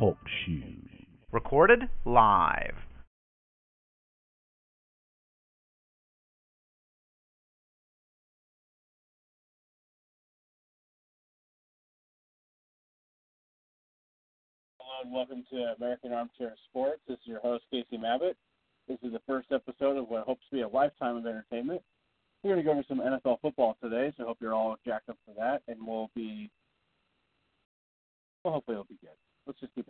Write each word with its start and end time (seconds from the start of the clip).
Talk 0.00 0.16
shoes. 0.46 0.88
Recorded 1.30 1.80
live. 2.06 2.72
Hello 14.78 15.02
and 15.04 15.12
welcome 15.12 15.44
to 15.50 15.74
American 15.76 16.14
Armchair 16.14 16.54
Sports. 16.70 17.02
This 17.06 17.16
is 17.16 17.26
your 17.26 17.40
host, 17.40 17.64
Casey 17.70 17.98
Mabbitt. 17.98 18.36
This 18.88 18.96
is 19.02 19.12
the 19.12 19.20
first 19.26 19.48
episode 19.52 19.98
of 19.98 20.08
what 20.08 20.24
hopes 20.24 20.40
to 20.48 20.56
be 20.56 20.62
a 20.62 20.68
lifetime 20.68 21.16
of 21.16 21.26
entertainment. 21.26 21.82
We're 22.42 22.54
going 22.54 22.64
to 22.64 22.66
go 22.66 22.72
over 22.72 22.84
some 22.88 23.00
NFL 23.00 23.42
football 23.42 23.76
today, 23.82 24.14
so 24.16 24.22
I 24.22 24.28
hope 24.28 24.38
you're 24.40 24.54
all 24.54 24.76
jacked 24.82 25.10
up 25.10 25.18
for 25.26 25.34
that, 25.36 25.60
and 25.68 25.86
we'll 25.86 26.10
be, 26.16 26.50
well, 28.42 28.54
hopefully 28.54 28.76
it'll 28.76 28.84
be 28.84 28.96
good. 29.02 29.10
Let's 29.46 29.58
just 29.58 29.74
keep 29.74 29.88
it, 29.88 29.89